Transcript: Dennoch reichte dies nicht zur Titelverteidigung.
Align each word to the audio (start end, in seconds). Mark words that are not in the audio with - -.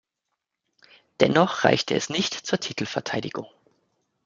Dennoch 1.19 1.63
reichte 1.63 1.93
dies 1.93 2.09
nicht 2.09 2.33
zur 2.33 2.59
Titelverteidigung. 2.59 3.45